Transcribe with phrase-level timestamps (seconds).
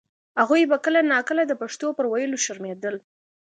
[0.41, 2.95] هغوی به کله نا کله د پښتو پر ویلو شرمېدل.